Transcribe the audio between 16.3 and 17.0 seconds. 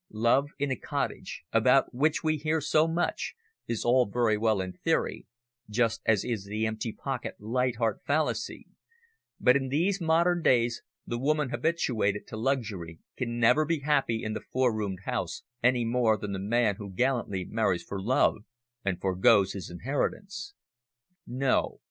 the man who